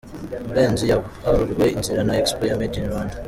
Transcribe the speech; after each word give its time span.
Murenzi 0.47 0.85
yaharuriwe 0.91 1.65
inzira 1.77 2.01
na 2.07 2.13
Expo 2.21 2.43
ya 2.45 2.59
Made 2.59 2.77
in 2.79 2.89
Rwanda. 2.91 3.15